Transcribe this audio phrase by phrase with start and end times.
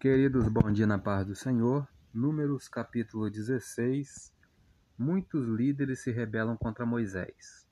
[0.00, 1.84] Queridos, bom dia na paz do Senhor.
[2.14, 4.32] Números capítulo 16.
[4.96, 7.66] Muitos líderes se rebelam contra Moisés.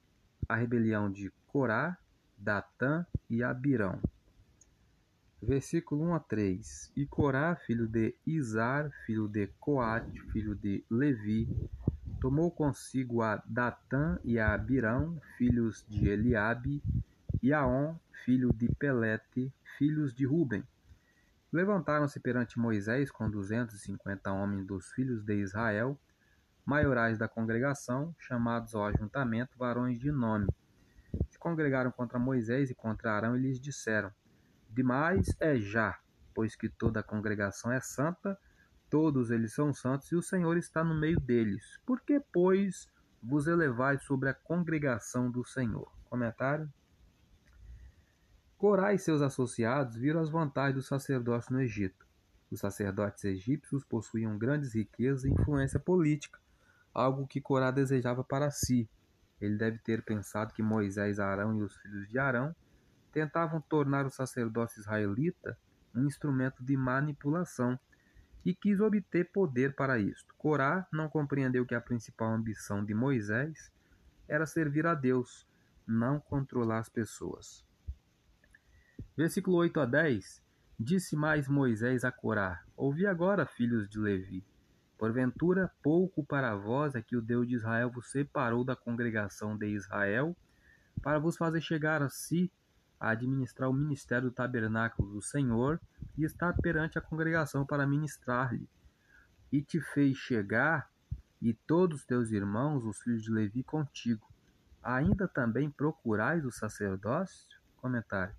[0.48, 1.96] A rebelião de Corá,
[2.36, 4.00] Datã e Abirão.
[5.40, 6.92] Versículo 1 a 3.
[6.96, 11.48] E Corá, filho de Izar, filho de Coate, filho de Levi,
[12.20, 16.82] tomou consigo a Datã e a Abirão, filhos de Eliabe,
[17.40, 20.64] e Aon, filho de Pelete, filhos de Ruben
[21.56, 25.98] Levantaram-se perante Moisés com duzentos e cinquenta homens dos filhos de Israel,
[26.66, 30.46] maiorais da congregação, chamados ao ajuntamento, varões de nome.
[31.30, 34.12] Se congregaram contra Moisés e contra Arão e lhes disseram:
[34.68, 35.98] Demais é já,
[36.34, 38.38] pois que toda a congregação é santa,
[38.90, 41.80] todos eles são santos e o Senhor está no meio deles.
[41.86, 42.86] Por que, pois,
[43.22, 45.90] vos elevais sobre a congregação do Senhor?
[46.04, 46.70] Comentário
[48.68, 52.04] Corá e seus associados viram as vantagens do sacerdócio no Egito.
[52.50, 56.40] Os sacerdotes egípcios possuíam grandes riquezas e influência política,
[56.92, 58.90] algo que Corá desejava para si.
[59.40, 62.52] Ele deve ter pensado que Moisés, Arão e os filhos de Arão
[63.12, 65.56] tentavam tornar o sacerdócio israelita
[65.94, 67.78] um instrumento de manipulação
[68.44, 70.34] e quis obter poder para isto.
[70.36, 73.70] Corá não compreendeu que a principal ambição de Moisés
[74.26, 75.46] era servir a Deus,
[75.86, 77.64] não controlar as pessoas.
[79.16, 80.42] Versículo 8 a 10
[80.78, 84.44] Disse mais Moisés a Corá: Ouvi agora, filhos de Levi.
[84.98, 89.68] Porventura, pouco para vós é que o Deus de Israel vos separou da congregação de
[89.68, 90.36] Israel,
[91.02, 92.52] para vos fazer chegar a si
[93.00, 95.80] a administrar o ministério do tabernáculo do Senhor
[96.16, 98.68] e estar perante a congregação para ministrar-lhe.
[99.52, 100.90] E te fez chegar,
[101.40, 104.26] e todos teus irmãos, os filhos de Levi, contigo.
[104.82, 107.46] Ainda também procurais o sacerdócio?
[107.76, 108.34] Comentário.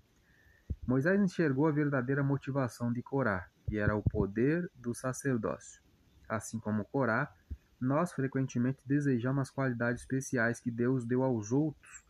[0.88, 5.82] Moisés enxergou a verdadeira motivação de Corá, que era o poder do sacerdócio.
[6.26, 7.30] Assim como Corá,
[7.78, 12.02] nós frequentemente desejamos as qualidades especiais que Deus deu aos outros.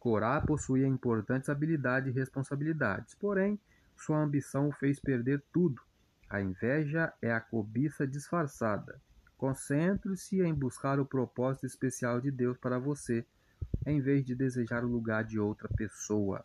[0.00, 3.56] Corá possuía importantes habilidades e responsabilidades, porém,
[3.96, 5.80] sua ambição o fez perder tudo.
[6.28, 9.00] A inveja é a cobiça disfarçada.
[9.36, 13.24] Concentre-se em buscar o propósito especial de Deus para você,
[13.86, 16.44] em vez de desejar o lugar de outra pessoa.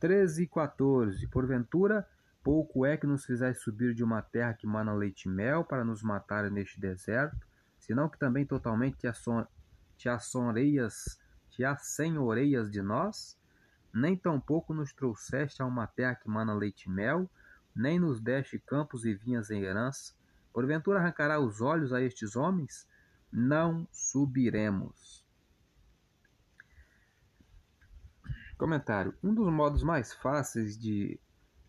[0.00, 1.26] 13 e 14.
[1.28, 2.06] Porventura,
[2.42, 5.84] pouco é que nos fizeste subir de uma terra que mana leite e mel para
[5.84, 7.46] nos matar neste deserto,
[7.78, 9.46] senão que também totalmente te, asson
[9.96, 10.08] te
[11.50, 13.38] te assenhoreias de nós?
[13.92, 17.30] Nem tampouco nos trouxeste a uma terra que mana leite e mel,
[17.74, 20.14] nem nos deste campos e vinhas em herança.
[20.52, 22.88] Porventura arrancará os olhos a estes homens?
[23.32, 25.23] Não subiremos.
[28.64, 31.20] Comentário: Um dos modos mais fáceis de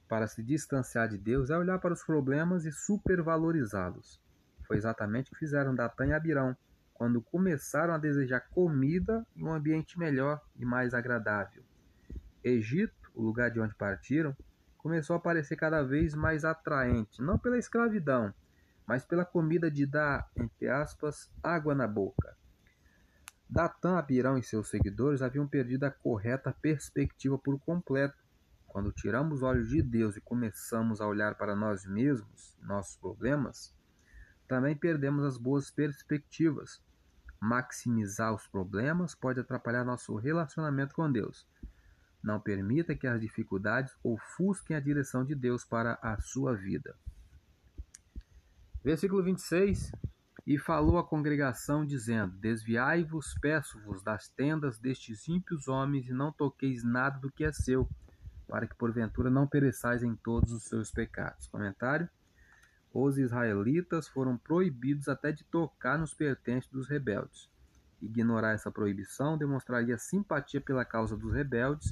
[0.08, 4.22] para se distanciar de Deus é olhar para os problemas e supervalorizá-los.
[4.66, 6.56] Foi exatamente o que fizeram Datã e Abirão,
[6.94, 11.66] quando começaram a desejar comida e um ambiente melhor e mais agradável.
[12.42, 14.34] Egito, o lugar de onde partiram,
[14.78, 18.34] começou a parecer cada vez mais atraente, não pela escravidão,
[18.88, 22.38] mas pela comida de dar, entre aspas, água na boca.
[23.50, 28.18] Datã, Abirão e seus seguidores haviam perdido a correta perspectiva por completo.
[28.68, 33.74] Quando tiramos os olhos de Deus e começamos a olhar para nós mesmos, nossos problemas,
[34.48, 36.82] também perdemos as boas perspectivas.
[37.40, 41.48] Maximizar os problemas pode atrapalhar nosso relacionamento com Deus.
[42.24, 46.98] Não permita que as dificuldades ofusquem a direção de Deus para a sua vida.
[48.84, 49.92] Versículo 26
[50.46, 56.84] e falou à congregação, dizendo: Desviai-vos, peço-vos, das tendas destes ímpios homens, e não toqueis
[56.84, 57.90] nada do que é seu,
[58.48, 61.48] para que porventura não pereçais em todos os seus pecados.
[61.48, 62.08] Comentário:
[62.94, 67.50] Os israelitas foram proibidos até de tocar nos pertences dos rebeldes.
[68.00, 71.92] Ignorar essa proibição demonstraria simpatia pela causa dos rebeldes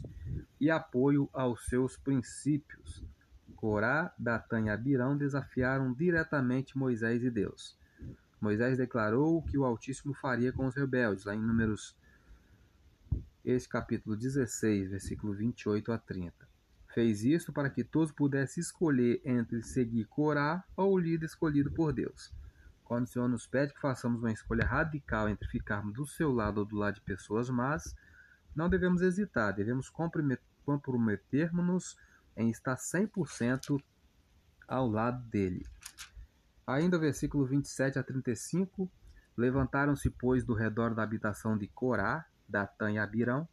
[0.59, 3.03] e apoio aos seus princípios.
[3.55, 7.81] Corá, Datã e Abirão desafiaram diretamente Moisés e Deus.
[8.43, 11.95] Moisés declarou o que o Altíssimo faria com os rebeldes, lá em Números,
[13.45, 16.45] esse capítulo 16, versículo 28 a 30.
[16.93, 21.93] Fez isso para que todos pudessem escolher entre seguir Corá ou o líder escolhido por
[21.93, 22.33] Deus.
[22.83, 26.57] Quando o Senhor nos pede que façamos uma escolha radical entre ficarmos do seu lado
[26.57, 27.95] ou do lado de pessoas más,
[28.53, 29.89] não devemos hesitar, devemos
[30.65, 31.97] comprometermos-nos
[32.35, 33.81] em estar 100%
[34.67, 35.65] ao lado dele.
[36.65, 38.89] Ainda versículo 27 a 35.
[39.35, 43.47] Levantaram-se, pois, do redor da habitação de Corá, Datã e Abirão,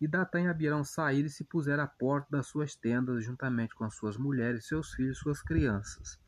[0.00, 3.84] E Datã e Abirão saíram e se puseram à porta das suas tendas, juntamente com
[3.84, 6.18] as suas mulheres, seus filhos e suas crianças.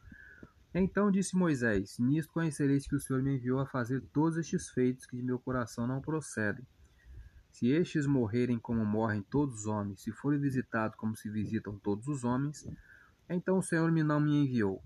[0.75, 5.07] Então disse Moisés: Nisto conhecereis que o Senhor me enviou a fazer todos estes feitos
[5.07, 6.67] que de meu coração não procedem.
[7.51, 12.09] Se estes morrerem como morrem todos os homens, se forem visitados como se visitam todos
[12.09, 12.67] os homens,
[13.29, 14.83] então o Senhor me não me enviou.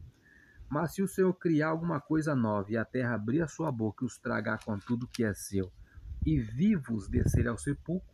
[0.68, 4.04] Mas se o Senhor criar alguma coisa nova e a terra abrir a sua boca
[4.04, 5.72] e os tragar com tudo que é seu,
[6.24, 8.08] e vivos descer ao sepulcro,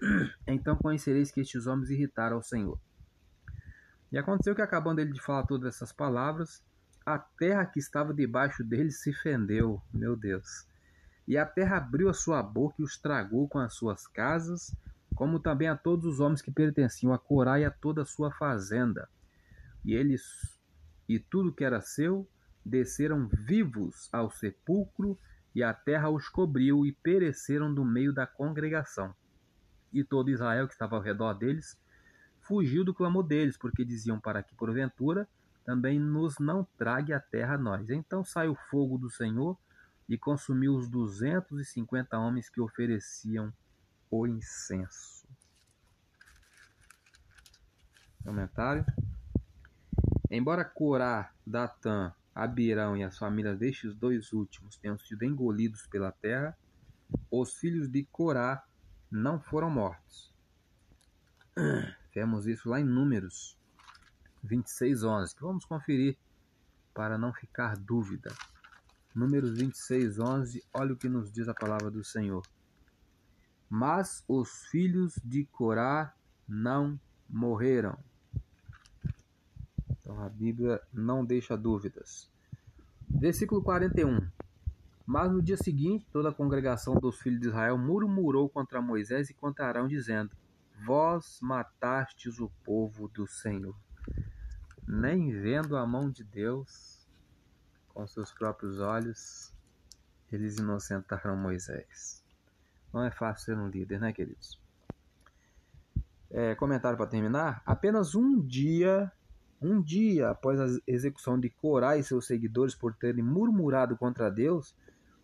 [0.46, 2.78] então conhecereis que estes homens irritaram ao Senhor.
[4.10, 6.62] E aconteceu que, acabando ele de falar todas essas palavras,
[7.06, 10.66] a terra que estava debaixo dele se fendeu, meu Deus.
[11.26, 14.74] E a terra abriu a sua boca e os tragou com as suas casas,
[15.14, 18.30] como também a todos os homens que pertenciam a Corá e a toda a sua
[18.32, 19.08] fazenda.
[19.84, 20.22] E eles
[21.08, 22.28] e tudo que era seu
[22.64, 25.18] desceram vivos ao sepulcro,
[25.54, 29.14] e a terra os cobriu e pereceram do meio da congregação
[29.92, 31.78] e todo Israel que estava ao redor deles
[32.40, 35.28] fugiu do clamor deles, porque diziam para que, porventura,
[35.64, 37.88] também nos não trague a terra a nós.
[37.88, 39.56] Então saiu fogo do Senhor
[40.08, 43.52] e consumiu os duzentos e cinquenta homens que ofereciam
[44.10, 45.28] o incenso.
[48.24, 48.84] Comentário.
[50.34, 56.56] Embora Corá, Datã, Abirão e as famílias destes dois últimos tenham sido engolidos pela terra,
[57.30, 58.64] os filhos de Corá
[59.10, 60.34] não foram mortos.
[62.14, 63.58] Vemos isso lá em Números
[64.42, 66.16] 26, 11, que vamos conferir
[66.94, 68.34] para não ficar dúvida.
[69.14, 72.42] Números 26, 11, olha o que nos diz a palavra do Senhor.
[73.68, 76.14] Mas os filhos de Corá
[76.48, 77.98] não morreram.
[80.12, 82.30] Então a Bíblia não deixa dúvidas.
[83.08, 84.20] Versículo 41.
[85.06, 89.34] Mas no dia seguinte, toda a congregação dos filhos de Israel murmurou contra Moisés e
[89.34, 90.30] contra Arão, dizendo:
[90.84, 93.74] Vós matastes o povo do Senhor.
[94.86, 97.08] Nem vendo a mão de Deus
[97.88, 99.52] com seus próprios olhos,
[100.30, 102.22] eles inocentaram Moisés.
[102.92, 104.60] Não é fácil ser um líder, né, queridos?
[106.30, 109.10] É, comentário para terminar: apenas um dia,
[109.62, 114.74] um dia após a execução de Corá e seus seguidores por terem murmurado contra Deus,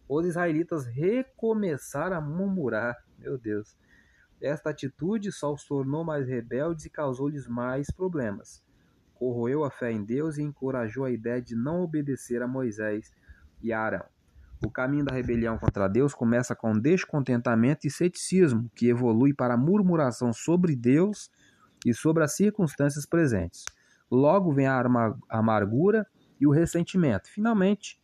[0.09, 2.97] os israelitas recomeçaram a murmurar.
[3.19, 3.77] Meu Deus.
[4.41, 8.63] Esta atitude só os tornou mais rebeldes e causou-lhes mais problemas.
[9.15, 13.13] Corroeu a fé em Deus e encorajou a ideia de não obedecer a Moisés
[13.61, 14.05] e a Arão.
[14.65, 20.33] O caminho da rebelião contra Deus começa com descontentamento e ceticismo, que evolui para murmuração
[20.33, 21.31] sobre Deus
[21.85, 23.65] e sobre as circunstâncias presentes.
[24.11, 24.83] Logo vem a
[25.29, 26.07] amargura
[26.41, 27.29] e o ressentimento.
[27.29, 28.01] Finalmente,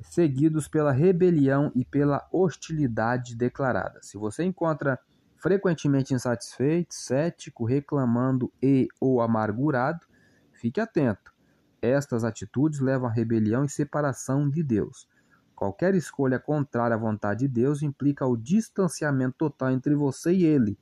[0.00, 4.00] seguidos pela rebelião e pela hostilidade declarada.
[4.02, 4.98] Se você encontra
[5.36, 10.06] frequentemente insatisfeito, cético, reclamando e ou amargurado,
[10.52, 11.34] fique atento.
[11.80, 15.08] Estas atitudes levam à rebelião e separação de Deus.
[15.54, 20.78] Qualquer escolha contrária à vontade de Deus implica o distanciamento total entre você e ele.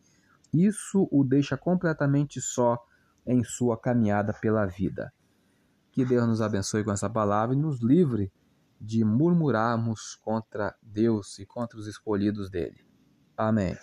[0.53, 2.79] Isso o deixa completamente só
[3.27, 5.13] em sua caminhada pela vida.
[5.93, 8.33] Que Deus nos abençoe com essa palavra e nos livre
[8.81, 12.85] de murmurarmos contra Deus e contra os escolhidos dele.
[13.37, 13.77] Amém.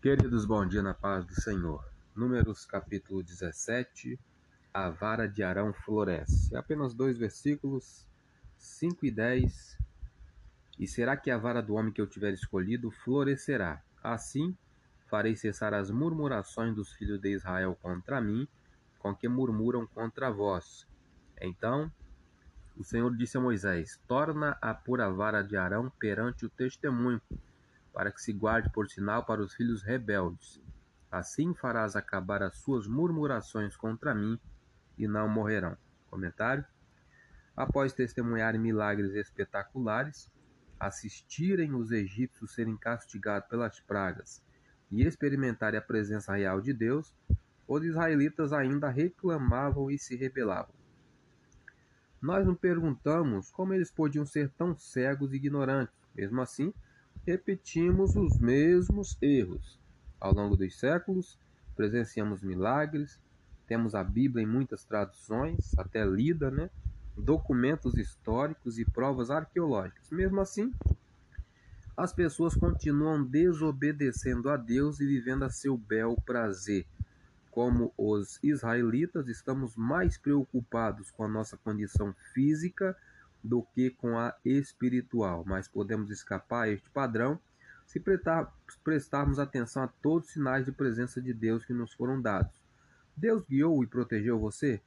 [0.00, 1.84] Queridos, bom dia na paz do Senhor.
[2.14, 4.18] Números capítulo 17.
[4.72, 6.54] A vara de Arão floresce.
[6.54, 8.06] Apenas dois versículos,
[8.56, 9.78] 5 e 10.
[10.78, 13.82] E será que a vara do homem que eu tiver escolhido florescerá?
[14.02, 14.56] Assim
[15.10, 18.46] farei cessar as murmurações dos filhos de Israel contra mim,
[19.00, 20.86] com que murmuram contra vós.
[21.40, 21.92] Então
[22.76, 27.20] o Senhor disse a Moisés: Torna a pôr a vara de Arão perante o testemunho,
[27.92, 30.62] para que se guarde por sinal para os filhos rebeldes.
[31.10, 34.38] Assim farás acabar as suas murmurações contra mim,
[34.96, 35.76] e não morrerão.
[36.08, 36.64] Comentário.
[37.56, 40.30] Após testemunharem milagres espetaculares,
[40.78, 44.40] assistirem os egípcios serem castigados pelas pragas
[44.90, 47.14] e experimentarem a presença real de Deus,
[47.66, 50.74] os israelitas ainda reclamavam e se rebelavam.
[52.20, 55.94] Nós nos perguntamos como eles podiam ser tão cegos e ignorantes.
[56.14, 56.74] Mesmo assim,
[57.26, 59.78] repetimos os mesmos erros.
[60.18, 61.38] Ao longo dos séculos,
[61.74, 63.18] presenciamos milagres,
[63.66, 66.68] temos a Bíblia em muitas traduções, até lida, né?
[67.16, 70.10] documentos históricos e provas arqueológicas.
[70.10, 70.72] Mesmo assim,
[72.00, 76.86] as pessoas continuam desobedecendo a Deus e vivendo a seu bel prazer
[77.50, 82.96] como os israelitas, estamos mais preocupados com a nossa condição física
[83.44, 87.38] do que com a espiritual, mas podemos escapar a este padrão
[87.86, 88.02] Se
[88.82, 92.64] prestarmos atenção a todos os sinais de presença de Deus que nos foram dados,
[93.14, 94.80] Deus guiou e protegeu você?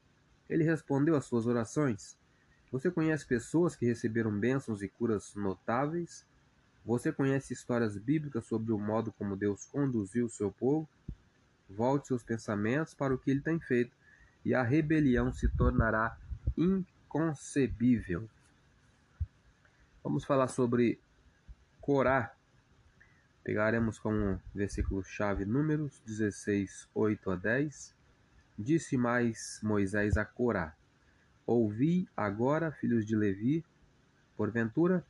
[0.49, 2.17] Ele respondeu às suas orações?
[2.71, 6.25] Você conhece pessoas que receberam bênçãos e curas notáveis?
[6.85, 10.87] Você conhece histórias bíblicas sobre o modo como Deus conduziu o seu povo?
[11.69, 13.95] Volte seus pensamentos para o que ele tem feito,
[14.43, 16.17] e a rebelião se tornará
[16.57, 18.29] inconcebível.
[20.03, 20.99] Vamos falar sobre
[21.79, 22.35] Corá.
[23.43, 27.95] Pegaremos como versículo-chave Números 16, 8 a 10.
[28.59, 30.75] Disse mais Moisés a Corá:
[31.45, 33.65] Ouvi agora, filhos de Levi,
[34.35, 35.05] porventura,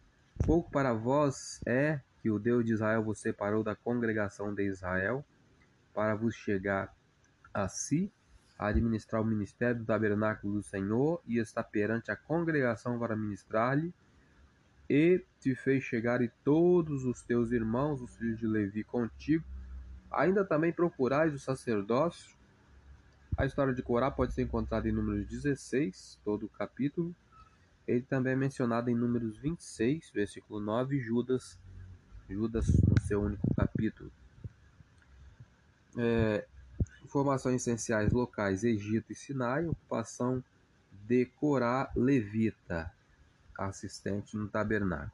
[0.45, 5.25] pouco para vós é que o Deus de Israel vos separou da congregação de Israel,
[5.93, 6.93] para vos chegar
[7.53, 8.11] a si,
[8.57, 13.93] a administrar o ministério do tabernáculo do Senhor e estar perante a congregação para ministrar-lhe,
[14.89, 19.43] e te fez chegar e todos os teus irmãos, os filhos de Levi, contigo.
[20.11, 22.35] Ainda também procurais o sacerdócio.
[23.37, 27.15] A história de Corá pode ser encontrada em Números 16, todo o capítulo.
[27.87, 31.59] Ele também é mencionado em Números 26, versículo 9, Judas,
[32.29, 34.11] Judas no seu único capítulo.
[35.97, 36.45] É,
[37.03, 40.43] informações essenciais locais: Egito e Sinai, ocupação
[41.05, 42.91] de Corá levita
[43.57, 45.11] assistente no tabernáculo.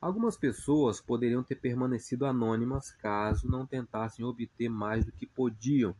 [0.00, 5.94] Algumas pessoas poderiam ter permanecido anônimas caso não tentassem obter mais do que podiam.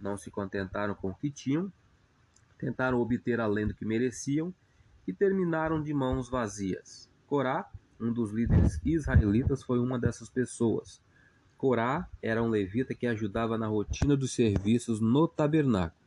[0.00, 1.70] Não se contentaram com o que tinham,
[2.62, 4.54] tentaram obter além do que mereciam
[5.04, 7.10] e terminaram de mãos vazias.
[7.26, 7.68] Corá,
[8.00, 11.02] um dos líderes israelitas, foi uma dessas pessoas.
[11.58, 16.00] Corá era um levita que ajudava na rotina dos serviços no tabernáculo.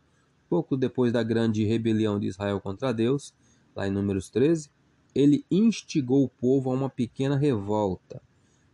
[0.48, 3.34] Pouco depois da grande rebelião de Israel contra Deus,
[3.76, 4.70] lá em Números 13,
[5.14, 8.22] ele instigou o povo a uma pequena revolta.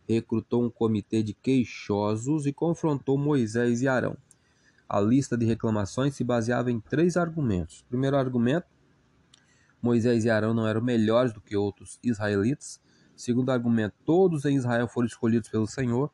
[0.08, 4.16] Recrutou um comitê de queixosos e confrontou Moisés e Arão.
[4.92, 7.82] A lista de reclamações se baseava em três argumentos.
[7.88, 8.66] Primeiro argumento:
[9.80, 12.78] Moisés e Arão não eram melhores do que outros israelitas.
[13.16, 16.10] Segundo argumento: todos em Israel foram escolhidos pelo Senhor.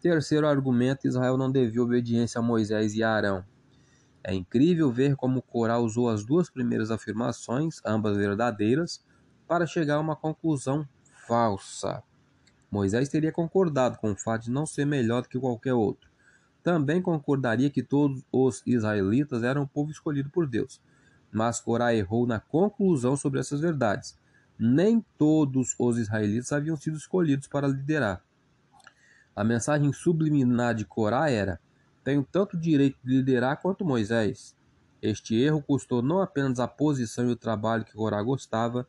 [0.00, 3.44] Terceiro argumento: Israel não devia obediência a Moisés e a Arão.
[4.24, 9.04] É incrível ver como Corá usou as duas primeiras afirmações, ambas verdadeiras,
[9.46, 10.88] para chegar a uma conclusão
[11.26, 12.02] falsa.
[12.70, 16.11] Moisés teria concordado com o fato de não ser melhor do que qualquer outro.
[16.62, 20.80] Também concordaria que todos os israelitas eram o povo escolhido por Deus.
[21.30, 24.16] Mas Corá errou na conclusão sobre essas verdades.
[24.58, 28.22] Nem todos os israelitas haviam sido escolhidos para liderar.
[29.34, 31.58] A mensagem subliminar de Corá era:
[32.04, 34.54] tenho tanto direito de liderar quanto Moisés.
[35.00, 38.86] Este erro custou não apenas a posição e o trabalho que Corá gostava,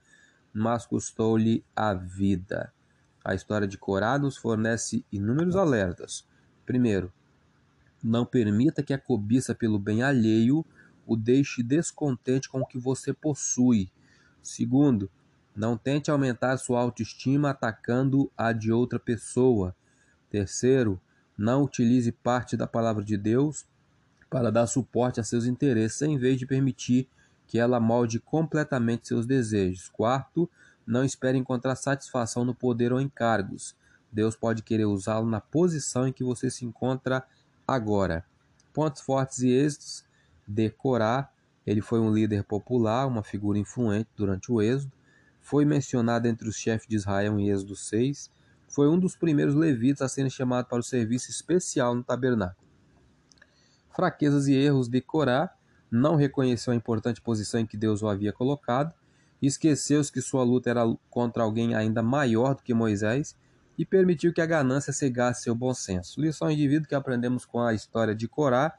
[0.54, 2.72] mas custou-lhe a vida.
[3.24, 6.28] A história de Corá nos fornece inúmeros alertas.
[6.66, 7.12] Primeiro,
[8.04, 10.66] não permita que a cobiça pelo bem alheio
[11.08, 13.90] o deixe descontente com o que você possui.
[14.42, 15.10] Segundo,
[15.56, 19.76] não tente aumentar sua autoestima atacando a de outra pessoa.
[20.30, 21.00] Terceiro,
[21.38, 23.66] não utilize parte da palavra de Deus
[24.30, 27.08] para dar suporte a seus interesses, em vez de permitir
[27.46, 29.90] que ela molde completamente seus desejos.
[29.90, 30.50] Quarto,
[30.86, 33.76] não espere encontrar satisfação no poder ou em cargos.
[34.12, 37.24] Deus pode querer usá-lo na posição em que você se encontra
[37.68, 38.26] agora.
[38.74, 40.06] Pontos fortes e êxitos.
[40.48, 41.34] Decorar.
[41.66, 44.92] Ele foi um líder popular, uma figura influente durante o Êxodo.
[45.42, 48.32] Foi mencionado entre os chefes de Israel em Êxodo 6
[48.74, 52.68] foi um dos primeiros levitas a serem chamados para o serviço especial no tabernáculo.
[53.96, 55.54] Fraquezas e erros de Corá,
[55.92, 58.92] não reconheceu a importante posição em que Deus o havia colocado,
[59.40, 63.36] esqueceu-se que sua luta era contra alguém ainda maior do que Moisés
[63.78, 66.22] e permitiu que a ganância cegasse seu bom senso.
[66.22, 68.74] Lição indivíduo que aprendemos com a história de Corá.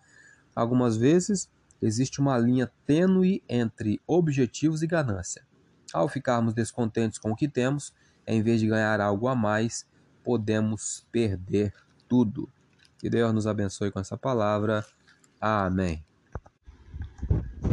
[0.54, 1.50] Algumas vezes
[1.82, 5.44] existe uma linha tênue entre objetivos e ganância.
[5.92, 7.92] Ao ficarmos descontentes com o que temos,
[8.26, 9.86] em vez de ganhar algo a mais,
[10.22, 11.72] podemos perder
[12.08, 12.48] tudo.
[12.98, 14.84] Que Deus nos abençoe com essa palavra.
[15.40, 16.04] Amém.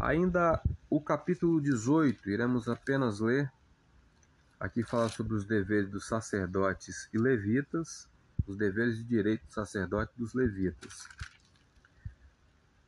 [0.01, 3.51] Ainda o capítulo 18, iremos apenas ler.
[4.61, 8.07] Aqui fala sobre os deveres dos sacerdotes e levitas,
[8.45, 11.09] os deveres de direito do sacerdote e dos levitas.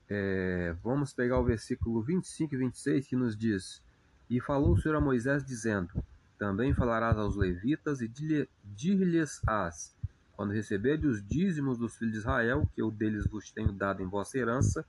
[0.07, 3.81] É, vamos pegar o versículo 25 e 26 que nos diz:
[4.29, 5.91] E falou o Senhor a Moisés, dizendo:
[6.37, 8.07] também falarás aos levitas e
[8.63, 9.95] dir-lhes-ás,
[10.35, 14.07] quando receberdes os dízimos dos filhos de Israel, que eu deles vos tenho dado em
[14.07, 14.85] vossa herança,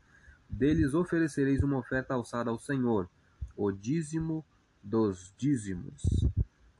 [0.50, 3.08] deles oferecereis uma oferta alçada ao Senhor,
[3.56, 4.44] o dízimo
[4.82, 6.02] dos dízimos.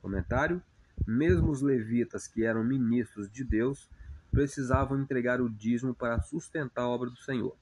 [0.05, 0.61] Comentário:
[1.07, 3.89] Mesmo os levitas, que eram ministros de Deus,
[4.29, 7.57] precisavam entregar o dízimo para sustentar a obra do Senhor.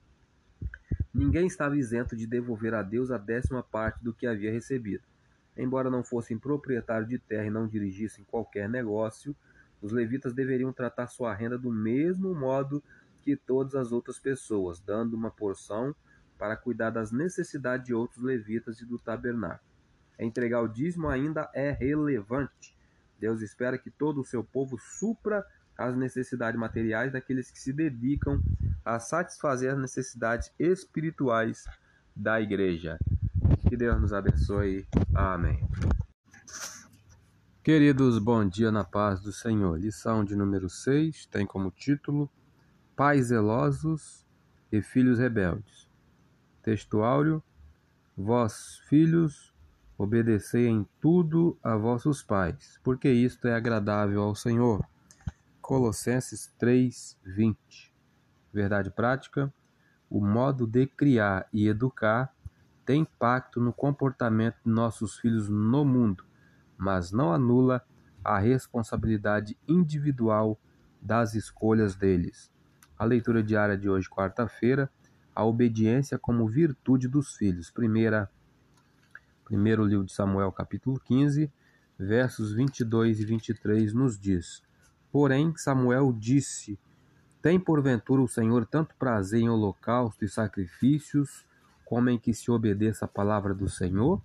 [1.12, 5.02] Ninguém estava isento de devolver a Deus a décima parte do que havia recebido.
[5.56, 9.34] Embora não fossem proprietários de terra e não dirigissem qualquer negócio,
[9.80, 12.84] os levitas deveriam tratar sua renda do mesmo modo
[13.22, 15.96] que todas as outras pessoas, dando uma porção
[16.36, 19.73] para cuidar das necessidades de outros levitas e do tabernáculo.
[20.18, 22.76] Entregar o dízimo ainda é relevante.
[23.18, 25.44] Deus espera que todo o seu povo supra
[25.76, 28.40] as necessidades materiais daqueles que se dedicam
[28.84, 31.64] a satisfazer as necessidades espirituais
[32.14, 32.98] da igreja.
[33.68, 34.86] Que Deus nos abençoe.
[35.14, 35.66] Amém.
[37.62, 39.80] Queridos, bom dia na paz do Senhor.
[39.80, 42.30] Lição de número 6 tem como título
[42.94, 44.26] Pais zelosos
[44.70, 45.88] e filhos rebeldes.
[46.62, 47.42] Textuário:
[48.14, 49.53] Vós, filhos,
[49.96, 54.84] obedecei em tudo a vossos pais, porque isto é agradável ao Senhor.
[55.60, 57.92] Colossenses 3:20.
[58.52, 59.52] Verdade prática:
[60.10, 62.34] o modo de criar e educar
[62.84, 66.24] tem impacto no comportamento de nossos filhos no mundo,
[66.76, 67.82] mas não anula
[68.22, 70.58] a responsabilidade individual
[71.00, 72.50] das escolhas deles.
[72.98, 74.90] A leitura diária de hoje, quarta-feira,
[75.34, 77.70] a obediência como virtude dos filhos.
[77.70, 78.30] Primeira,
[79.44, 81.52] primeiro livro de Samuel, capítulo 15,
[81.98, 84.62] versos 22 e 23 nos diz:
[85.12, 86.78] Porém, Samuel disse:
[87.42, 91.44] Tem porventura o Senhor tanto prazer em holocausto e sacrifícios,
[91.84, 94.20] como em que se obedeça a palavra do Senhor?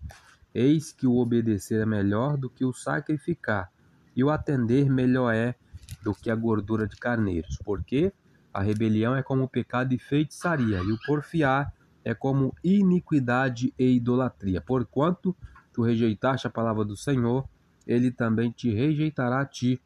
[0.54, 3.72] Eis que o obedecer é melhor do que o sacrificar,
[4.16, 5.54] e o atender melhor é
[6.02, 7.58] do que a gordura de carneiros.
[7.64, 8.12] Porque
[8.54, 11.72] a rebelião é como o pecado e feitiçaria, e o porfiar
[12.10, 14.60] é como iniquidade e idolatria.
[14.60, 15.36] Porquanto
[15.72, 17.48] tu rejeitaste a palavra do Senhor,
[17.86, 19.80] ele também te rejeitará a ti,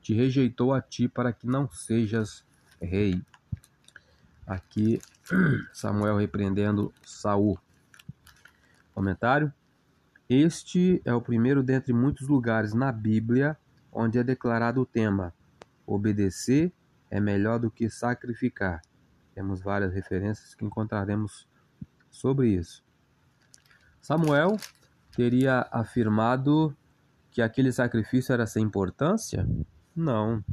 [0.00, 2.44] te rejeitou a ti para que não sejas
[2.80, 3.20] rei.
[4.46, 5.00] Aqui
[5.72, 7.58] Samuel repreendendo Saul.
[8.94, 9.52] Comentário:
[10.28, 13.56] Este é o primeiro dentre muitos lugares na Bíblia
[13.92, 15.34] onde é declarado o tema
[15.86, 16.72] obedecer
[17.10, 18.80] é melhor do que sacrificar.
[19.34, 21.46] Temos várias referências que encontraremos
[22.14, 22.82] sobre isso.
[24.00, 24.56] Samuel
[25.14, 26.76] teria afirmado
[27.30, 29.48] que aquele sacrifício era sem importância?
[29.94, 30.44] Não.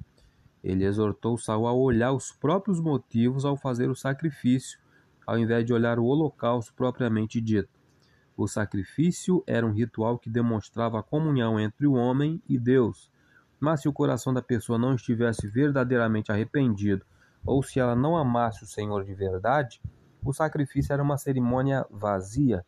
[0.64, 4.80] Ele exortou Saul a olhar os próprios motivos ao fazer o sacrifício,
[5.26, 7.70] ao invés de olhar o holocausto propriamente dito.
[8.36, 13.12] O sacrifício era um ritual que demonstrava a comunhão entre o homem e Deus,
[13.60, 17.06] mas se o coração da pessoa não estivesse verdadeiramente arrependido,
[17.46, 19.82] ou se ela não amasse o Senhor de verdade,
[20.24, 22.66] o sacrifício era uma cerimônia vazia.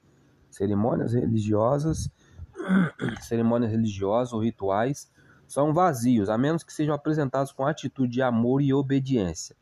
[0.50, 2.10] Cerimônias religiosas,
[3.22, 5.12] cerimônias religiosas ou rituais
[5.48, 9.56] são vazios, a menos que sejam apresentados com atitude de amor e obediência.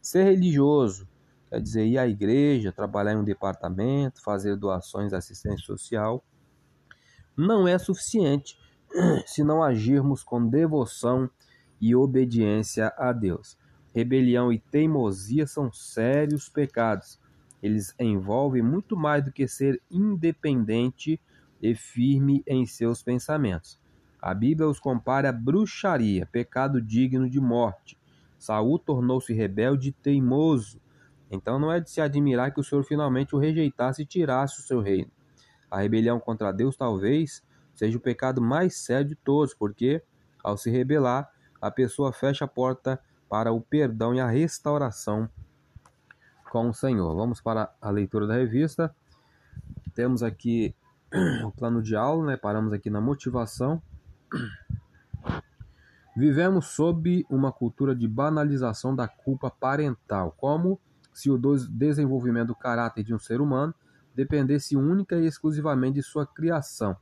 [0.00, 1.08] Ser religioso
[1.48, 6.24] quer dizer ir à igreja, trabalhar em um departamento, fazer doações assistência social,
[7.36, 8.58] não é suficiente
[9.26, 11.30] se não agirmos com devoção
[11.80, 13.58] e obediência a Deus.
[13.94, 17.18] Rebelião e teimosia são sérios pecados.
[17.62, 21.20] Eles envolvem muito mais do que ser independente
[21.60, 23.80] e firme em seus pensamentos.
[24.20, 27.98] A Bíblia os compara a bruxaria, pecado digno de morte.
[28.38, 30.80] Saul tornou-se rebelde e teimoso.
[31.30, 34.62] Então não é de se admirar que o Senhor finalmente o rejeitasse e tirasse o
[34.62, 35.10] seu reino.
[35.70, 37.42] A rebelião contra Deus talvez
[37.74, 40.02] seja o pecado mais sério de todos, porque,
[40.42, 45.28] ao se rebelar, a pessoa fecha a porta para o perdão e a restauração
[46.50, 47.14] com o Senhor.
[47.14, 48.94] Vamos para a leitura da revista.
[49.94, 50.74] Temos aqui
[51.44, 52.36] o plano de aula, né?
[52.36, 53.82] Paramos aqui na motivação.
[56.16, 60.80] Vivemos sob uma cultura de banalização da culpa parental, como
[61.12, 63.74] se o desenvolvimento do caráter de um ser humano
[64.14, 66.96] dependesse única e exclusivamente de sua criação.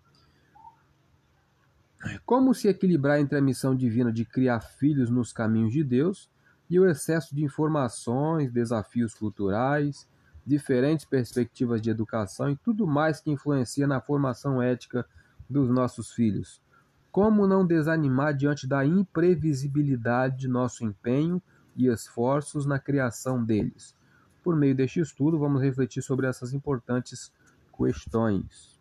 [2.27, 6.29] Como se equilibrar entre a missão divina de criar filhos nos caminhos de Deus
[6.69, 10.09] e o excesso de informações, desafios culturais,
[10.47, 15.07] diferentes perspectivas de educação e tudo mais que influencia na formação ética
[15.49, 16.63] dos nossos filhos?
[17.11, 21.41] Como não desanimar diante da imprevisibilidade de nosso empenho
[21.77, 23.95] e esforços na criação deles?
[24.43, 27.33] Por meio deste estudo, vamos refletir sobre essas importantes
[27.77, 28.81] questões.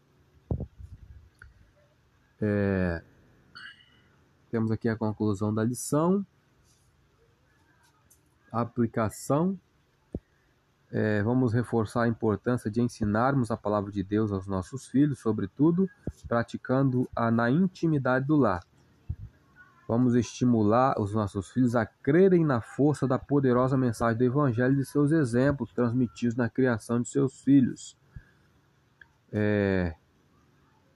[2.41, 3.01] É,
[4.51, 6.25] temos aqui a conclusão da lição.
[8.61, 9.59] Aplicação.
[10.91, 15.89] É, vamos reforçar a importância de ensinarmos a palavra de Deus aos nossos filhos, sobretudo
[16.27, 18.63] praticando-a na intimidade do lar.
[19.87, 24.77] Vamos estimular os nossos filhos a crerem na força da poderosa mensagem do Evangelho e
[24.77, 27.97] de seus exemplos transmitidos na criação de seus filhos.
[29.31, 29.95] É...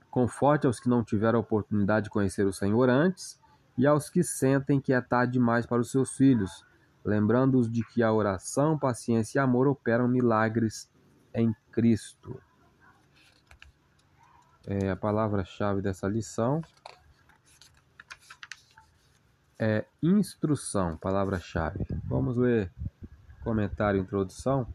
[0.09, 3.39] Conforte aos que não tiveram a oportunidade de conhecer o Senhor antes
[3.77, 6.65] e aos que sentem que é tarde demais para os seus filhos,
[7.07, 10.87] lembrando-os de que a oração, paciência e amor operam milagres
[11.33, 12.39] em Cristo.
[14.67, 16.61] É a palavra-chave dessa lição
[19.59, 21.85] é instrução, palavra-chave.
[22.05, 22.71] Vamos ler
[23.43, 24.67] comentário introdução.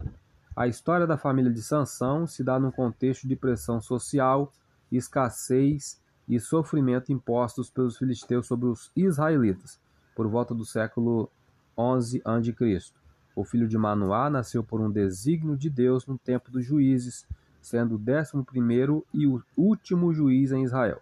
[0.57, 4.53] A história da família de Sansão se dá num contexto de pressão social,
[4.91, 9.81] escassez e sofrimento impostos pelos filisteus sobre os israelitas,
[10.15, 11.31] por volta do século
[11.77, 12.93] 11 a.C.
[13.35, 17.27] O filho de Manoá nasceu por um desígnio de Deus no tempo dos juízes,
[17.61, 21.01] sendo o décimo primeiro e o último juiz em Israel.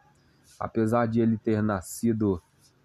[0.58, 2.40] Apesar de ele ter nascido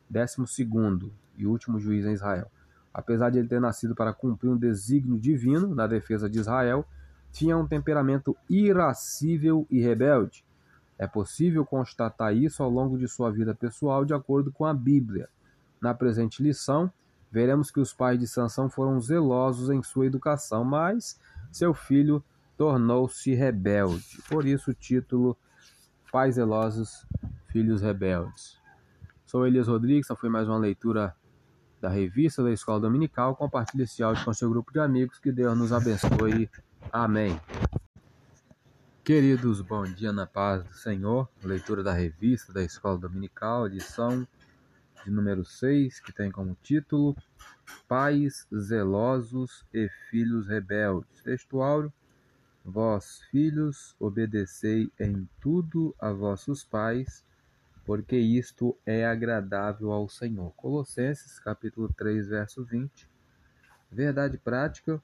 [0.10, 2.50] décimo segundo e último juiz em Israel.
[2.93, 6.86] Apesar de ele ter nascido para cumprir um desígnio divino na defesa de Israel,
[7.32, 10.45] tinha um temperamento irascível e rebelde.
[10.98, 15.28] É possível constatar isso ao longo de sua vida pessoal, de acordo com a Bíblia.
[15.82, 16.89] Na presente lição,
[17.31, 21.19] veremos que os pais de Sansão foram zelosos em sua educação, mas
[21.51, 22.23] seu filho
[22.57, 24.21] tornou-se rebelde.
[24.29, 25.38] Por isso o título
[26.11, 27.05] Pais zelosos,
[27.49, 28.57] filhos rebeldes.
[29.25, 31.13] Sou Elias Rodrigues, essa foi mais uma leitura
[31.81, 33.35] da revista da Escola Dominical.
[33.35, 35.19] Compartilhe esse áudio com seu grupo de amigos.
[35.19, 36.49] Que Deus nos abençoe.
[36.89, 37.38] Amém.
[39.03, 41.27] Queridos, bom dia na paz do Senhor.
[41.43, 44.25] Leitura da revista da Escola Dominical, edição
[45.05, 47.15] de número 6, que tem como título
[47.87, 51.21] Pais zelosos e filhos rebeldes.
[51.23, 51.93] Textuário:
[52.63, 57.23] Vós, filhos, obedecei em tudo a vossos pais
[57.85, 60.51] porque isto é agradável ao Senhor.
[60.55, 63.07] Colossenses, capítulo 3, verso 20.
[63.91, 64.99] Verdade prática,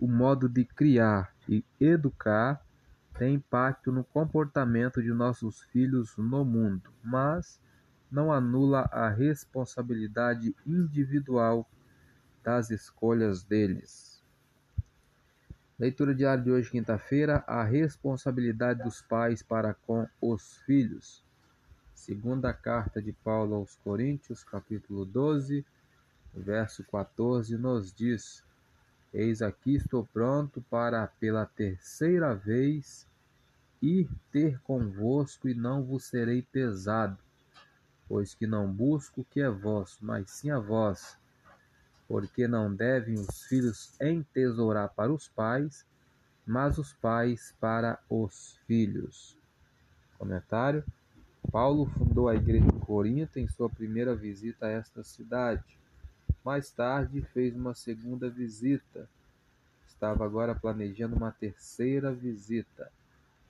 [0.00, 2.60] o modo de criar e educar
[3.16, 7.60] tem impacto no comportamento de nossos filhos no mundo, mas
[8.10, 11.68] não anula a responsabilidade individual
[12.42, 14.22] das escolhas deles.
[15.78, 21.22] Leitura diária de hoje, quinta-feira, a responsabilidade dos pais para com os filhos.
[21.94, 25.66] Segunda carta de Paulo aos Coríntios, capítulo 12,
[26.34, 28.42] verso 14, nos diz:
[29.12, 33.06] Eis aqui estou pronto para pela terceira vez
[33.82, 37.18] ir ter convosco e não vos serei pesado,
[38.08, 41.18] pois que não busco o que é vosso, mas sim a vós.
[42.08, 45.84] Porque não devem os filhos entesourar para os pais,
[46.46, 49.36] mas os pais para os filhos.
[50.18, 50.84] Comentário
[51.50, 55.62] Paulo fundou a igreja em Corinto em sua primeira visita a esta cidade.
[56.44, 59.08] Mais tarde fez uma segunda visita.
[59.86, 62.90] Estava agora planejando uma terceira visita.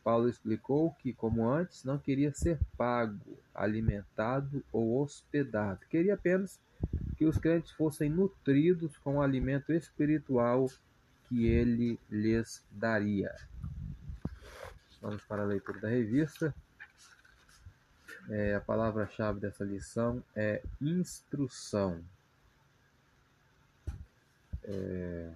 [0.07, 5.81] Paulo explicou que, como antes, não queria ser pago, alimentado ou hospedado.
[5.91, 6.61] Queria apenas
[7.17, 10.71] que os crentes fossem nutridos com o alimento espiritual
[11.25, 13.35] que ele lhes daria.
[15.03, 16.55] Vamos para a leitura da revista.
[18.31, 22.01] É, a palavra-chave dessa lição é instrução.
[24.63, 25.33] É,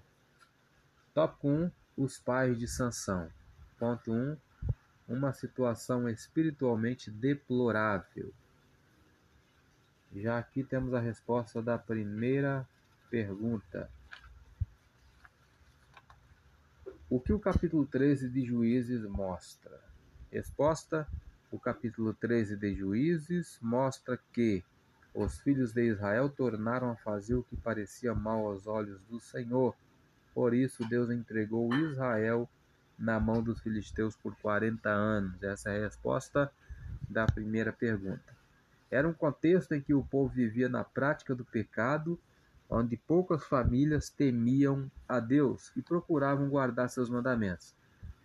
[1.12, 3.28] tópico 1: Os pais de Sansão.
[3.76, 4.36] Ponto 1:
[5.10, 8.32] Uma situação espiritualmente deplorável.
[10.14, 12.64] Já aqui temos a resposta da primeira
[13.10, 13.90] pergunta.
[17.08, 19.82] O que o capítulo 13 de Juízes mostra?
[20.30, 21.08] Resposta:
[21.50, 24.62] o capítulo 13 de Juízes mostra que
[25.12, 29.74] os filhos de Israel tornaram a fazer o que parecia mal aos olhos do Senhor.
[30.32, 32.48] Por isso, Deus entregou Israel
[33.00, 35.42] na mão dos filisteus por 40 anos.
[35.42, 36.52] Essa é a resposta
[37.08, 38.36] da primeira pergunta.
[38.90, 42.20] Era um contexto em que o povo vivia na prática do pecado,
[42.68, 47.74] onde poucas famílias temiam a Deus e procuravam guardar seus mandamentos.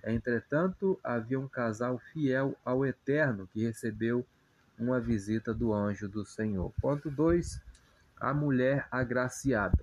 [0.03, 4.25] Entretanto, havia um casal fiel ao Eterno que recebeu
[4.77, 6.71] uma visita do anjo do Senhor.
[6.81, 7.61] Ponto 2.
[8.19, 9.77] A mulher agraciada.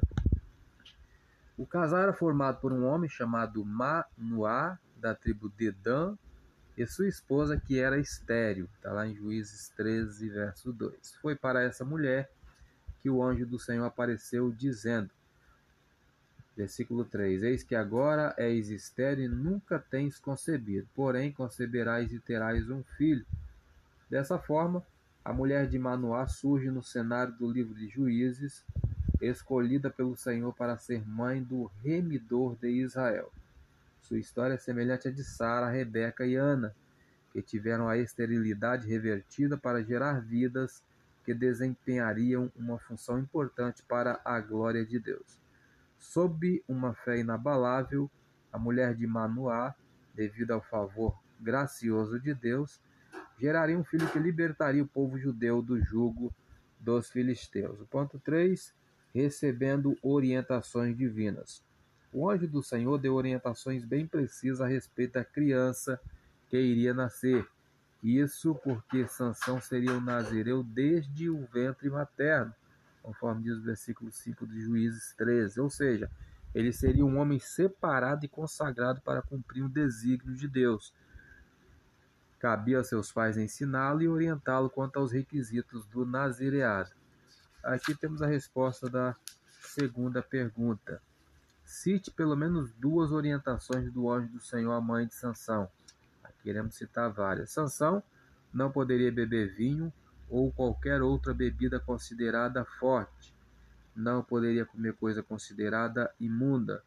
[1.57, 6.16] O casal era formado por um homem chamado Manoá, da tribo de Dan,
[6.78, 8.68] e sua esposa, que era estéril.
[8.76, 11.16] Está lá em Juízes 13, verso 2.
[11.20, 12.30] Foi para essa mulher
[13.00, 15.10] que o anjo do Senhor apareceu, dizendo:
[16.56, 22.70] Versículo 3: Eis que agora és estéril e nunca tens concebido, porém conceberás e terás
[22.70, 23.26] um filho.
[24.08, 24.84] Dessa forma,
[25.24, 28.64] A mulher de Manoá surge no cenário do livro de Juízes,
[29.20, 33.30] escolhida pelo Senhor para ser mãe do remidor de Israel.
[34.02, 36.74] Sua história é semelhante à de Sara, Rebeca e Ana,
[37.32, 40.82] que tiveram a esterilidade revertida para gerar vidas
[41.24, 45.40] que desempenhariam uma função importante para a glória de Deus.
[45.98, 48.10] Sob uma fé inabalável,
[48.52, 49.74] a mulher de Manoá,
[50.14, 52.80] devido ao favor gracioso de Deus,
[53.38, 56.34] geraria um filho que libertaria o povo judeu do jugo
[56.78, 57.80] dos filisteus.
[57.80, 58.74] O ponto 3,
[59.14, 61.62] recebendo orientações divinas.
[62.12, 65.98] O anjo do Senhor deu orientações bem precisas a respeito da criança
[66.48, 67.48] que iria nascer.
[68.03, 72.53] Isso porque Sansão seria o nazireu desde o ventre materno,
[73.03, 75.61] conforme diz o versículo 5 de Juízes 13.
[75.61, 76.11] Ou seja,
[76.55, 80.92] ele seria um homem separado e consagrado para cumprir o desígnio de Deus.
[82.38, 86.90] Cabia a seus pais ensiná-lo e orientá-lo quanto aos requisitos do nazireado.
[87.62, 89.16] Aqui temos a resposta da
[89.61, 91.01] segunda pergunta.
[91.72, 95.70] Cite pelo menos duas orientações do anjo do Senhor à mãe de Sansão.
[96.42, 97.50] Queremos citar várias.
[97.50, 98.02] Sansão
[98.52, 99.90] não poderia beber vinho
[100.28, 103.35] ou qualquer outra bebida considerada forte.
[103.96, 106.85] Não poderia comer coisa considerada imunda.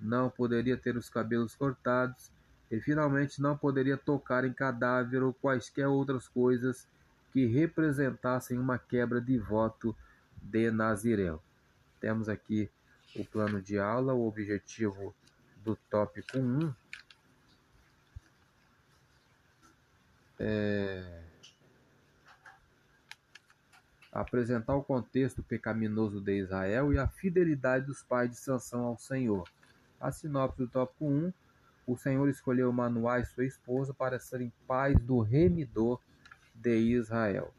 [0.00, 2.30] Não poderia ter os cabelos cortados.
[2.70, 6.86] E finalmente não poderia tocar em cadáver ou quaisquer outras coisas
[7.32, 9.96] que representassem uma quebra de voto
[10.40, 11.42] de Nazireu.
[12.00, 12.70] Temos aqui
[13.16, 15.14] o plano de aula, o objetivo
[15.64, 16.72] do tópico 1
[20.38, 21.22] é,
[24.12, 29.48] apresentar o contexto pecaminoso de Israel e a fidelidade dos pais de Sansão ao Senhor.
[30.00, 31.32] A sinopse do tópico 1,
[31.86, 36.00] o Senhor escolheu Manoá e sua esposa para serem pais do remidor
[36.54, 37.52] de Israel.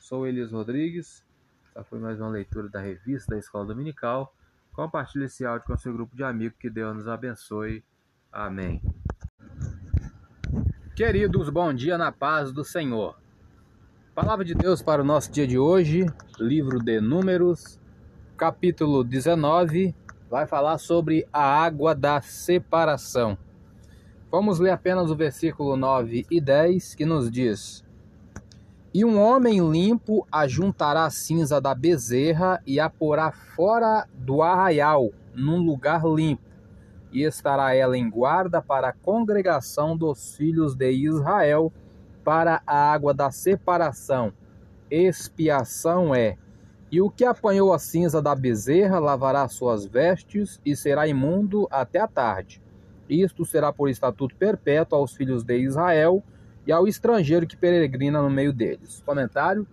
[0.00, 1.24] Sou Elias Rodrigues,
[1.70, 4.34] essa foi mais uma leitura da revista da Escola Dominical.
[4.72, 7.84] Compartilhe esse áudio com seu grupo de amigos, que Deus nos abençoe.
[8.32, 8.80] Amém.
[10.96, 13.14] Queridos, bom dia na paz do Senhor.
[14.14, 16.06] Palavra de Deus para o nosso dia de hoje,
[16.38, 17.78] livro de Números,
[18.36, 19.94] capítulo 19,
[20.30, 23.36] vai falar sobre a água da separação.
[24.30, 27.84] Vamos ler apenas o versículo 9 e 10 que nos diz:
[28.94, 35.10] E um homem limpo ajuntará a cinza da bezerra e a porá fora do arraial,
[35.34, 36.52] num lugar limpo
[37.12, 41.70] e estará ela em guarda para a congregação dos filhos de Israel,
[42.24, 44.32] para a água da separação.
[44.90, 46.38] Expiação é.
[46.90, 51.98] E o que apanhou a cinza da bezerra lavará suas vestes e será imundo até
[52.00, 52.62] a tarde.
[53.08, 56.22] Isto será por estatuto perpétuo aos filhos de Israel
[56.66, 59.02] e ao estrangeiro que peregrina no meio deles.
[59.04, 59.66] Comentário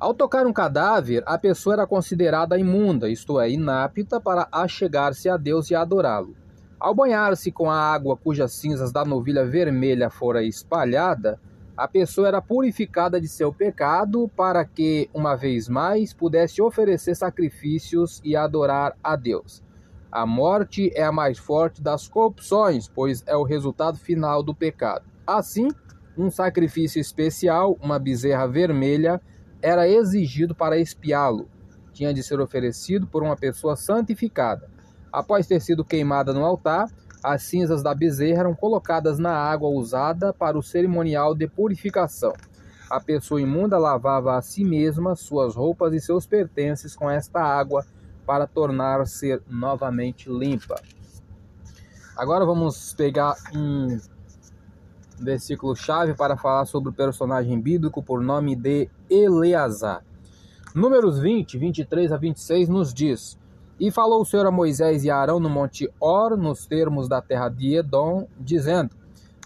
[0.00, 5.36] ao tocar um cadáver, a pessoa era considerada imunda, isto é, inapta para achegar-se a
[5.36, 6.36] Deus e adorá-lo.
[6.78, 11.40] Ao banhar-se com a água cujas cinzas da novilha vermelha fora espalhada,
[11.76, 18.20] a pessoa era purificada de seu pecado para que, uma vez mais, pudesse oferecer sacrifícios
[18.22, 19.64] e adorar a Deus.
[20.10, 25.04] A morte é a mais forte das corrupções, pois é o resultado final do pecado.
[25.26, 25.68] Assim,
[26.16, 29.20] um sacrifício especial, uma bezerra vermelha,
[29.60, 31.48] era exigido para espiá-lo.
[31.92, 34.70] Tinha de ser oferecido por uma pessoa santificada.
[35.12, 36.88] Após ter sido queimada no altar,
[37.22, 42.32] as cinzas da bezerra eram colocadas na água usada para o cerimonial de purificação.
[42.90, 47.84] A pessoa imunda lavava a si mesma suas roupas e seus pertences com esta água
[48.28, 50.78] para tornar-se novamente limpa.
[52.14, 53.98] Agora vamos pegar um
[55.18, 60.04] versículo chave para falar sobre o personagem bíblico por nome de Eleazar.
[60.74, 63.38] Números 20, 23 a 26 nos diz:
[63.80, 67.22] E falou o Senhor a Moisés e a Arão no monte Or, nos termos da
[67.22, 68.90] terra de Edom, dizendo: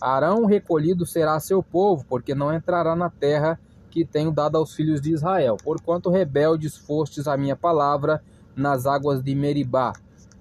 [0.01, 3.61] Arão recolhido será seu povo, porque não entrará na terra
[3.93, 8.21] que tenho dado aos filhos de Israel, porquanto rebeldes fostes a minha palavra
[8.55, 9.93] nas águas de Meribá.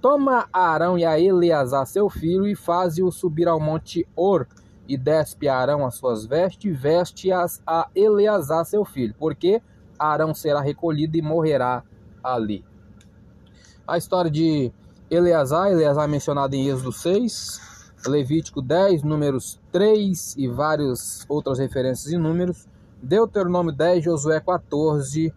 [0.01, 4.47] Toma Arão e a Eleazar seu filho e faze-o subir ao monte Or,
[4.87, 9.61] e despe Arão as suas vestes, veste-as a Eleazar seu filho, porque
[9.97, 11.83] Arão será recolhido e morrerá
[12.23, 12.65] ali.
[13.87, 14.71] A história de
[15.09, 17.59] Eleazar, Eleazar é mencionado em Êxodo 6,
[18.07, 22.67] Levítico 10, números 3 e várias outras referências em números,
[23.01, 25.33] Deuteronômio 10, Josué 14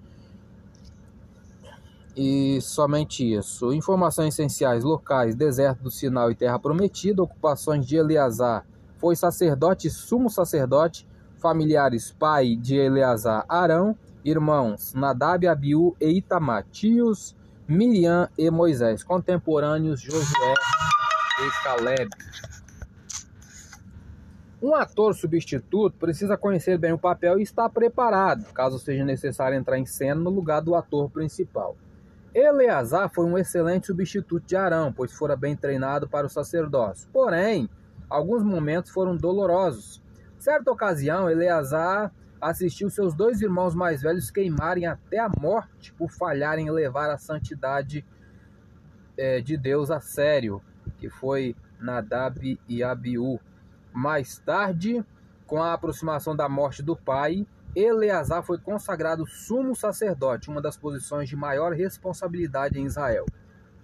[2.16, 3.72] e somente isso.
[3.72, 8.64] Informações essenciais locais, deserto do Sinal e terra prometida, ocupações de Eleazar
[9.04, 13.94] foi sacerdote sumo sacerdote, Familiares: pai de Eleazar, Arão.
[14.24, 16.64] Irmãos: Nadab, Abiú e Itamar.
[16.72, 17.36] Tios:
[17.68, 19.02] Miriam e Moisés.
[19.02, 20.54] Contemporâneos: Josué
[21.38, 22.08] e Caleb.
[24.62, 29.78] Um ator substituto precisa conhecer bem o papel e estar preparado, caso seja necessário entrar
[29.78, 31.76] em cena no lugar do ator principal.
[32.34, 37.08] Eleazar foi um excelente substituto de Arão, pois fora bem treinado para o sacerdócio.
[37.12, 37.70] Porém,
[38.10, 40.02] alguns momentos foram dolorosos.
[40.36, 46.66] Certa ocasião, Eleazar assistiu seus dois irmãos mais velhos queimarem até a morte por falharem
[46.66, 48.04] em levar a santidade
[49.16, 50.60] é, de Deus a sério,
[50.98, 53.38] que foi Nadab e Abiú.
[53.92, 55.04] Mais tarde,
[55.46, 61.28] com a aproximação da morte do pai, Eleazar foi consagrado sumo sacerdote, uma das posições
[61.28, 63.26] de maior responsabilidade em Israel.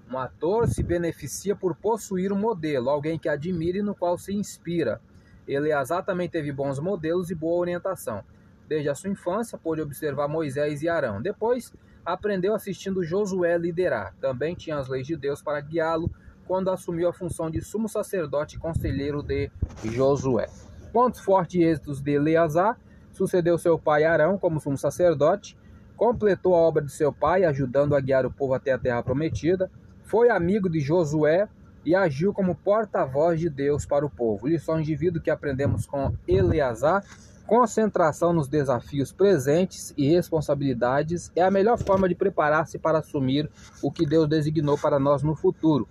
[0.09, 4.33] Um ator se beneficia por possuir um modelo, alguém que admire e no qual se
[4.33, 5.00] inspira.
[5.46, 8.22] Eleazar também teve bons modelos e boa orientação.
[8.68, 11.20] Desde a sua infância, pôde observar Moisés e Arão.
[11.20, 11.72] Depois,
[12.05, 14.14] aprendeu assistindo Josué liderar.
[14.20, 16.09] Também tinha as leis de Deus para guiá-lo
[16.46, 19.50] quando assumiu a função de sumo sacerdote e conselheiro de
[19.85, 20.48] Josué.
[20.92, 22.79] Pontos fortes e êxitos de Eleazar,
[23.20, 25.54] sucedeu seu pai Arão como sumo sacerdote,
[25.94, 29.70] completou a obra de seu pai, ajudando a guiar o povo até a terra prometida,
[30.04, 31.46] foi amigo de Josué
[31.85, 34.48] e agiu como porta-voz de Deus para o povo.
[34.48, 37.04] Lições de vida que aprendemos com Eleazar.
[37.46, 43.50] Concentração nos desafios presentes e responsabilidades é a melhor forma de preparar-se para assumir
[43.83, 45.87] o que Deus designou para nós no futuro.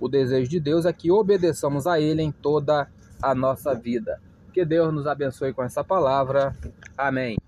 [0.00, 2.88] O desejo de Deus é que obedeçamos a Ele em toda
[3.22, 4.20] a nossa vida.
[4.52, 6.54] Que Deus nos abençoe com essa palavra.
[6.96, 7.38] Amém.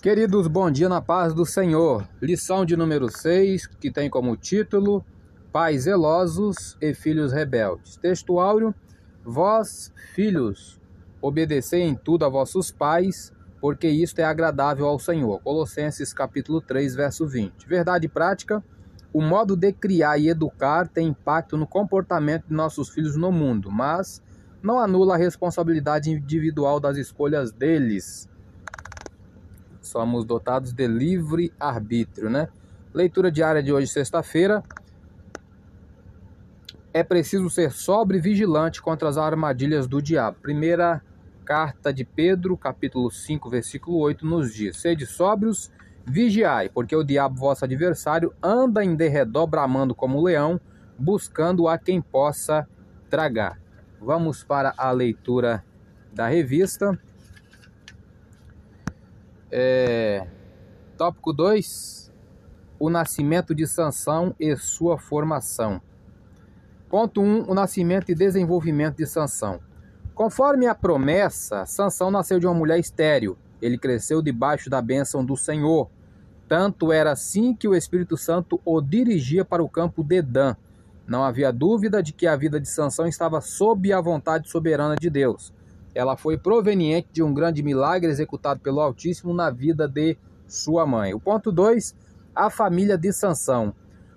[0.00, 2.08] Queridos, bom dia na paz do Senhor.
[2.22, 5.04] Lição de número 6, que tem como título
[5.52, 7.96] Pais zelosos e filhos rebeldes.
[7.96, 8.74] Texto áureo:
[9.22, 10.80] Vós, filhos,
[11.20, 15.38] obedecei em tudo a vossos pais, porque isto é agradável ao Senhor.
[15.42, 17.68] Colossenses capítulo 3, verso 20.
[17.68, 18.64] Verdade prática:
[19.12, 23.70] o modo de criar e educar tem impacto no comportamento de nossos filhos no mundo,
[23.70, 24.22] mas
[24.64, 28.26] não anula a responsabilidade individual das escolhas deles.
[29.82, 32.48] Somos dotados de livre arbítrio, né?
[32.94, 34.64] Leitura diária de hoje, sexta-feira.
[36.94, 40.38] É preciso ser sóbrio e vigilante contra as armadilhas do diabo.
[40.40, 41.02] Primeira
[41.44, 45.70] carta de Pedro, capítulo 5, versículo 8, nos diz: Sede sóbrios
[46.06, 50.58] Vigiai, porque o diabo, vosso adversário, anda em derredor bramando como leão,
[50.98, 52.66] buscando a quem possa
[53.10, 53.63] tragar.
[54.04, 55.64] Vamos para a leitura
[56.12, 56.98] da revista.
[59.50, 60.26] É...
[60.96, 62.12] Tópico 2:
[62.78, 65.80] O nascimento de Sansão e sua formação.
[66.88, 69.60] Ponto 1: um, O nascimento e desenvolvimento de Sansão.
[70.14, 75.36] Conforme a promessa, Sansão nasceu de uma mulher estéril ele cresceu debaixo da bênção do
[75.36, 75.88] Senhor.
[76.46, 80.54] Tanto era assim que o Espírito Santo o dirigia para o campo de Dan.
[81.06, 85.10] Não havia dúvida de que a vida de Sansão estava sob a vontade soberana de
[85.10, 85.52] Deus.
[85.94, 90.16] Ela foi proveniente de um grande milagre executado pelo Altíssimo na vida de
[90.48, 91.14] sua mãe.
[91.14, 91.94] O ponto 2,
[92.34, 93.74] a família de Sansão.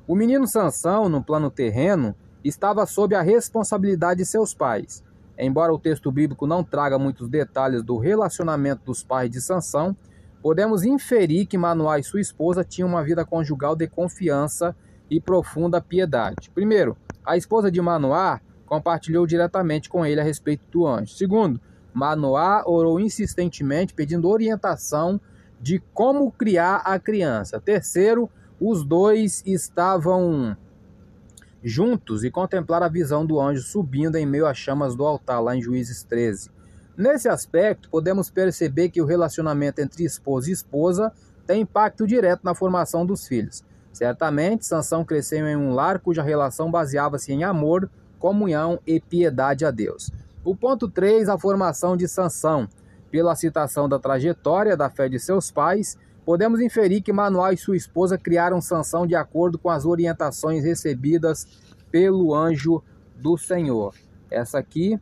[0.07, 5.03] O menino Sansão, no plano terreno, estava sob a responsabilidade de seus pais.
[5.37, 9.95] Embora o texto bíblico não traga muitos detalhes do relacionamento dos pais de Sansão,
[10.41, 14.75] podemos inferir que Manoá e sua esposa tinham uma vida conjugal de confiança
[15.09, 16.49] e profunda piedade.
[16.49, 21.13] Primeiro, a esposa de Manoá compartilhou diretamente com ele a respeito do anjo.
[21.13, 21.59] Segundo,
[21.93, 25.19] Manoá orou insistentemente pedindo orientação
[25.59, 27.59] de como criar a criança.
[27.59, 30.55] Terceiro, os dois estavam
[31.63, 35.55] juntos e contemplar a visão do anjo subindo em meio às chamas do altar, lá
[35.55, 36.51] em Juízes 13.
[36.95, 41.11] Nesse aspecto, podemos perceber que o relacionamento entre esposo e esposa
[41.45, 43.63] tem impacto direto na formação dos filhos.
[43.97, 49.71] Certamente, Sansão cresceu em um lar cuja relação baseava-se em amor, comunhão e piedade a
[49.71, 50.11] Deus.
[50.43, 52.69] O ponto 3, a formação de Sansão.
[53.09, 57.75] Pela citação da trajetória da fé de seus pais, podemos inferir que Manuel e sua
[57.75, 61.47] esposa criaram Sansão de acordo com as orientações recebidas
[61.89, 62.83] pelo anjo
[63.15, 63.95] do Senhor.
[64.29, 64.99] Essa aqui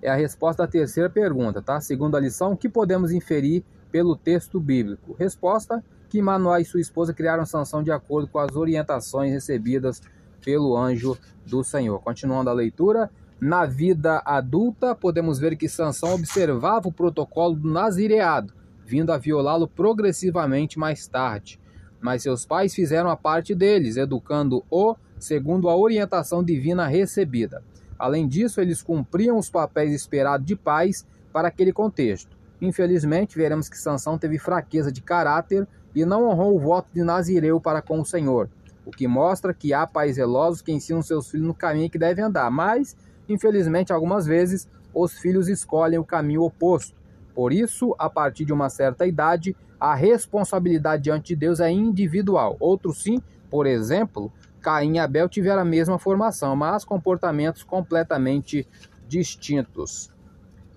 [0.00, 1.78] é a resposta à terceira pergunta, tá?
[1.82, 3.62] Segundo a lição, o que podemos inferir
[3.92, 5.14] pelo texto bíblico?
[5.18, 10.00] Resposta: que Manuel e sua esposa criaram Sansão de acordo com as orientações recebidas
[10.44, 12.00] pelo anjo do Senhor.
[12.00, 18.58] Continuando a leitura, na vida adulta, podemos ver que Sansão observava o protocolo do nazireado
[18.88, 21.60] vindo a violá-lo progressivamente mais tarde.
[22.00, 27.62] Mas seus pais fizeram a parte deles, educando-o segundo a orientação divina recebida.
[27.98, 32.36] Além disso, eles cumpriam os papéis esperados de pais, para aquele contexto.
[32.60, 35.68] Infelizmente, veremos que Sansão teve fraqueza de caráter
[36.00, 38.48] e não honrou o voto de Nazireu para com o Senhor,
[38.86, 42.24] o que mostra que há pais zelosos que ensinam seus filhos no caminho que devem
[42.24, 42.96] andar, mas,
[43.28, 46.96] infelizmente, algumas vezes os filhos escolhem o caminho oposto.
[47.34, 52.56] Por isso, a partir de uma certa idade, a responsabilidade diante de Deus é individual.
[52.58, 58.66] Outros sim, por exemplo, Caim e Abel tiveram a mesma formação, mas comportamentos completamente
[59.06, 60.10] distintos.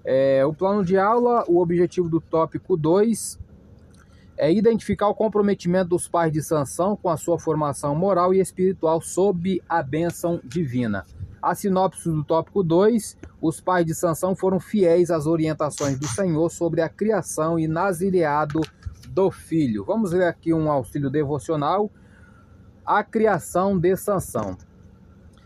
[0.04, 3.40] É, o plano de aula, o objetivo do tópico 2
[4.42, 9.00] é identificar o comprometimento dos pais de Sansão com a sua formação moral e espiritual
[9.00, 11.06] sob a bênção divina.
[11.40, 16.50] A sinopse do tópico 2, os pais de Sansão foram fiéis às orientações do Senhor
[16.50, 18.62] sobre a criação e nazireado
[19.10, 19.86] do filho.
[19.86, 21.92] Vamos ler aqui um auxílio devocional,
[22.84, 24.58] a criação de Sansão.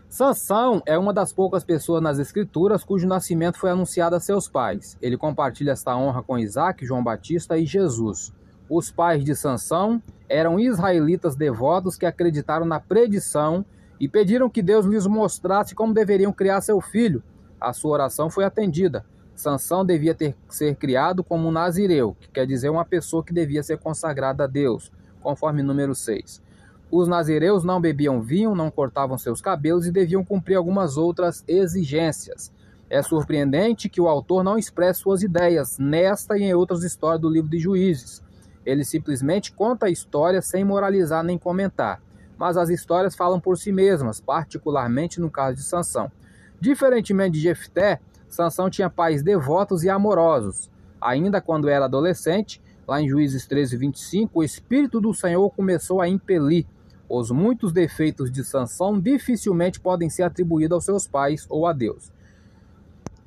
[0.08, 4.96] Sansão é uma das poucas pessoas nas escrituras cujo nascimento foi anunciado a seus pais.
[5.02, 8.32] Ele compartilha esta honra com Isaac, João Batista e Jesus.
[8.68, 13.64] Os pais de Sansão eram israelitas devotos que acreditaram na predição
[14.00, 17.22] e pediram que Deus lhes mostrasse como deveriam criar seu filho.
[17.60, 19.04] A sua oração foi atendida.
[19.36, 23.62] Sansão devia ter, ser criado como um nazireu, que quer dizer uma pessoa que devia
[23.62, 24.90] ser consagrada a Deus,
[25.20, 26.42] conforme número 6.
[26.90, 32.52] Os nazireus não bebiam vinho, não cortavam seus cabelos e deviam cumprir algumas outras exigências.
[32.88, 37.28] É surpreendente que o autor não expresse suas ideias nesta e em outras histórias do
[37.28, 38.25] livro de Juízes.
[38.66, 42.02] Ele simplesmente conta a história sem moralizar nem comentar.
[42.36, 46.12] Mas as histórias falam por si mesmas, particularmente no caso de Sansão.
[46.60, 50.70] Diferentemente de Jefté, Sansão tinha pais devotos e amorosos.
[51.00, 56.08] Ainda quando era adolescente, lá em Juízes 13, 25, o Espírito do Senhor começou a
[56.08, 56.66] impelir
[57.08, 62.10] os muitos defeitos de Sansão dificilmente podem ser atribuídos aos seus pais ou a Deus.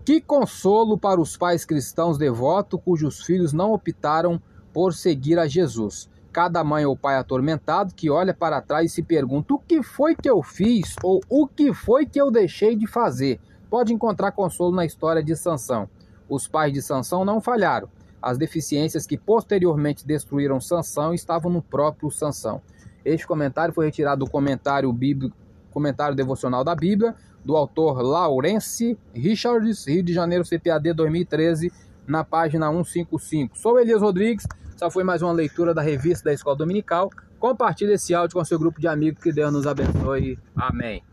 [0.03, 4.41] Que consolo para os pais cristãos devotos cujos filhos não optaram
[4.73, 6.09] por seguir a Jesus.
[6.31, 10.15] Cada mãe ou pai atormentado que olha para trás e se pergunta: o que foi
[10.15, 13.39] que eu fiz ou o que foi que eu deixei de fazer?
[13.69, 15.89] Pode encontrar consolo na história de Sansão.
[16.27, 17.89] Os pais de Sansão não falharam.
[18.21, 22.61] As deficiências que posteriormente destruíram Sansão estavam no próprio Sansão.
[23.03, 25.35] Este comentário foi retirado do comentário bíblico,
[25.71, 31.71] comentário devocional da Bíblia, do autor Laurence Richards, Rio de Janeiro, CPAD 2013,
[32.09, 33.57] na página 155.
[33.57, 34.45] Sou Elias Rodrigues,
[34.75, 37.09] essa foi mais uma leitura da revista da Escola Dominical.
[37.37, 40.37] Compartilhe esse áudio com seu grupo de amigos, que Deus nos abençoe.
[40.55, 41.03] Amém.